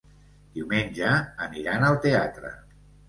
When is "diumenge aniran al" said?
0.53-2.01